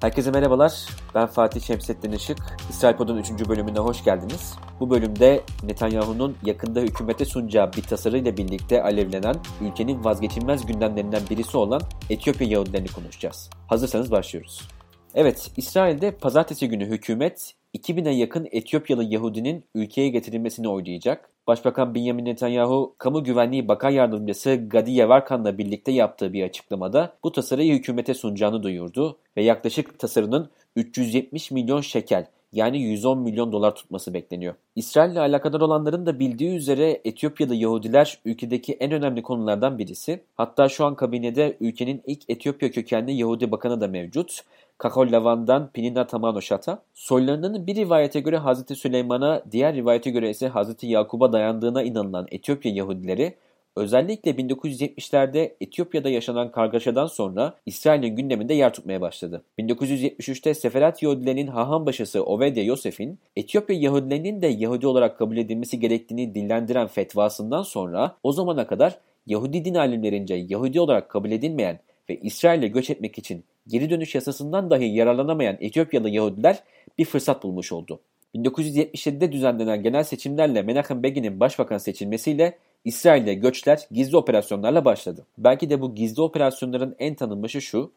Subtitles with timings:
[0.00, 0.86] Herkese merhabalar.
[1.14, 2.38] Ben Fatih Şemsettin Işık.
[2.70, 3.48] İsrail Pod'un 3.
[3.48, 4.54] bölümüne hoş geldiniz.
[4.80, 11.80] Bu bölümde Netanyahu'nun yakında hükümete sunacağı bir tasarıyla birlikte alevlenen ülkenin vazgeçilmez gündemlerinden birisi olan
[12.10, 13.50] Etiyopya Yahudilerini konuşacağız.
[13.66, 14.68] Hazırsanız başlıyoruz.
[15.14, 21.30] Evet, İsrail'de pazartesi günü hükümet 2000'e yakın Etiyopyalı Yahudinin ülkeye getirilmesini oylayacak.
[21.46, 27.74] Başbakan Benjamin Netanyahu, Kamu Güvenliği Bakan Yardımcısı Gadi Yevarkan'la birlikte yaptığı bir açıklamada bu tasarıyı
[27.74, 34.54] hükümete sunacağını duyurdu ve yaklaşık tasarının 370 milyon şekel yani 110 milyon dolar tutması bekleniyor.
[34.76, 40.20] İsrail ile alakadar olanların da bildiği üzere Etiyopya'da Yahudiler ülkedeki en önemli konulardan birisi.
[40.34, 44.40] Hatta şu an kabinede ülkenin ilk Etiyopya kökenli Yahudi bakanı da mevcut.
[44.78, 46.82] Kakol Lavan'dan Pinina Tamanoşat'a.
[46.94, 52.72] Soylarının bir rivayete göre Hazreti Süleyman'a, diğer rivayete göre ise Hazreti Yakub'a dayandığına inanılan Etiyopya
[52.72, 53.34] Yahudileri
[53.78, 59.44] Özellikle 1970'lerde Etiyopya'da yaşanan kargaşadan sonra İsrail'in gündeminde yer tutmaya başladı.
[59.58, 66.34] 1973'te Seferat Yahudilerinin haham başısı Ovedya Yosef'in Etiyopya Yahudilerinin de Yahudi olarak kabul edilmesi gerektiğini
[66.34, 72.68] dillendiren fetvasından sonra o zamana kadar Yahudi din alimlerince Yahudi olarak kabul edilmeyen ve İsrail'e
[72.68, 76.62] göç etmek için geri dönüş yasasından dahi yararlanamayan Etiyopyalı Yahudiler
[76.98, 78.00] bir fırsat bulmuş oldu.
[78.34, 85.26] 1977'de düzenlenen genel seçimlerle Menachem Begin'in başbakan seçilmesiyle İsrail'de göçler gizli operasyonlarla başladı.
[85.38, 87.92] Belki de bu gizli operasyonların en tanınmışı şu,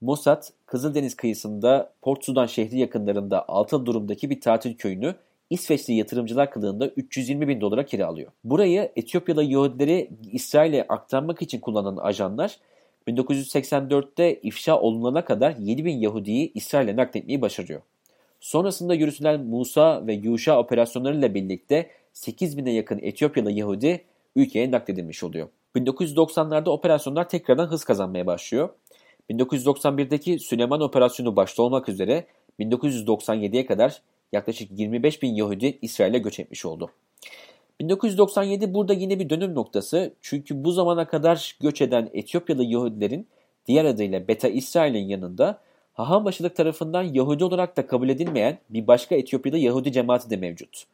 [0.00, 5.14] Mossad, Kızıldeniz kıyısında Port Sudan şehri yakınlarında altın durumdaki bir tatil köyünü
[5.50, 8.32] İsveçli yatırımcılar kılığında 320 bin dolara kiralıyor.
[8.44, 12.58] Burayı Etiyopyalı Yahudileri İsrail'e aktarmak için kullanan ajanlar
[13.08, 17.82] 1984'te ifşa olunana kadar 7 bin Yahudi'yi İsrail'e nakletmeyi başarıyor.
[18.40, 24.04] Sonrasında yürütülen Musa ve Yuşa operasyonlarıyla birlikte 8 bine yakın Etiyopyalı Yahudi
[24.36, 25.48] ülkeye nakledilmiş oluyor.
[25.76, 28.68] 1990'larda operasyonlar tekrardan hız kazanmaya başlıyor.
[29.30, 32.26] 1991'deki Süleyman Operasyonu başta olmak üzere
[32.60, 36.90] 1997'ye kadar yaklaşık 25 bin Yahudi İsrail'e göç etmiş oldu.
[37.82, 43.28] 1997 burada yine bir dönüm noktası çünkü bu zamana kadar göç eden Etiyopyalı Yahudilerin
[43.66, 45.58] diğer adıyla Beta İsrail'in yanında
[45.92, 50.84] Hahambaşılık tarafından Yahudi olarak da kabul edilmeyen bir başka Etiyopya'da Yahudi cemaati de mevcut.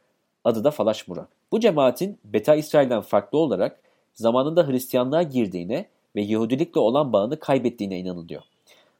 [0.43, 1.27] Adı da Falaşmura.
[1.51, 3.79] Bu cemaatin Beta İsrail'den farklı olarak
[4.13, 5.85] zamanında Hristiyanlığa girdiğine
[6.15, 8.41] ve Yahudilikle olan bağını kaybettiğine inanılıyor.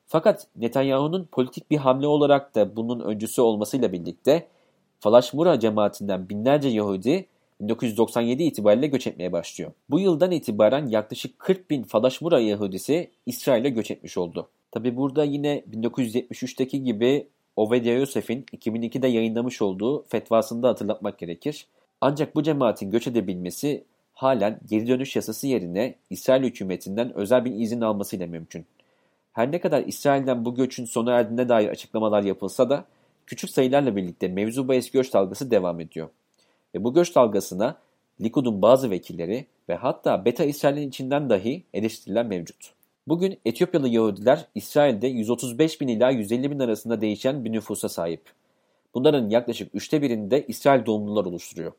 [0.07, 4.47] Fakat Netanyahu'nun politik bir hamle olarak da bunun öncüsü olmasıyla birlikte
[4.99, 7.25] Falaşmura cemaatinden binlerce Yahudi
[7.61, 9.71] 1997 itibariyle göç etmeye başlıyor.
[9.89, 14.49] Bu yıldan itibaren yaklaşık 40 bin Falaşmura Yahudisi İsrail'e göç etmiş oldu.
[14.71, 21.67] Tabi burada yine 1973'teki gibi Ovedia Yosef'in 2002'de yayınlamış olduğu fetvasını da hatırlatmak gerekir.
[22.01, 23.83] Ancak bu cemaatin göç edebilmesi
[24.13, 28.65] halen geri dönüş yasası yerine İsrail hükümetinden özel bir izin almasıyla mümkün.
[29.33, 32.85] Her ne kadar İsrail'den bu göçün sona erdiğine dair açıklamalar yapılsa da
[33.25, 36.09] küçük sayılarla birlikte mevzu bahis göç dalgası devam ediyor.
[36.75, 37.77] Ve bu göç dalgasına
[38.21, 42.73] Likud'un bazı vekilleri ve hatta Beta İsrail'in içinden dahi eleştiriler mevcut.
[43.07, 48.21] Bugün Etiyopyalı Yahudiler İsrail'de 135 bin ila 150 bin arasında değişen bir nüfusa sahip.
[48.93, 51.71] Bunların yaklaşık üçte birinde İsrail doğumlular oluşturuyor.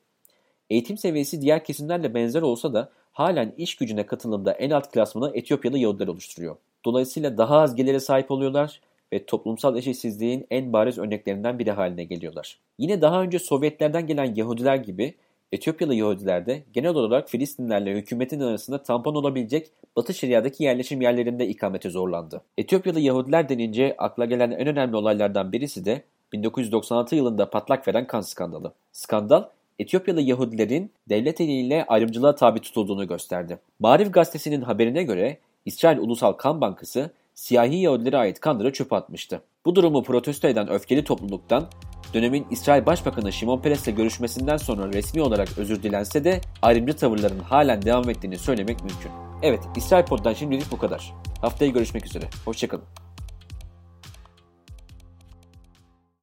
[0.71, 5.79] Eğitim seviyesi diğer kesimlerle benzer olsa da halen iş gücüne katılımda en alt klasmanı Etiyopyalı
[5.79, 6.57] Yahudiler oluşturuyor.
[6.85, 8.81] Dolayısıyla daha az gelire sahip oluyorlar
[9.13, 12.59] ve toplumsal eşitsizliğin en bariz örneklerinden biri haline geliyorlar.
[12.79, 15.15] Yine daha önce Sovyetlerden gelen Yahudiler gibi
[15.53, 21.91] Etiyopyalı Yahudiler de genel olarak Filistinlerle hükümetin arasında tampon olabilecek Batı Şeria'daki yerleşim yerlerinde ikamete
[21.91, 22.43] zorlandı.
[22.59, 28.21] Etiyopyalı Yahudiler denince akla gelen en önemli olaylardan birisi de 1996 yılında patlak veren kan
[28.21, 28.73] skandalı.
[28.93, 29.45] Skandal,
[29.79, 33.59] Etiyopyalı Yahudilerin devlet eliyle ayrımcılığa tabi tutulduğunu gösterdi.
[33.79, 39.43] Marif gazetesinin haberine göre İsrail Ulusal Kan Bankası siyahi Yahudilere ait kanları çöpe atmıştı.
[39.65, 41.69] Bu durumu protesto eden öfkeli topluluktan
[42.15, 47.83] dönemin İsrail Başbakanı Şimon Peres'le görüşmesinden sonra resmi olarak özür dilense de ayrımcı tavırların halen
[47.83, 49.11] devam ettiğini söylemek mümkün.
[49.43, 51.13] Evet, İsrail Pod'dan şimdilik bu kadar.
[51.41, 52.25] Haftaya görüşmek üzere.
[52.45, 53.00] Hoşçakalın.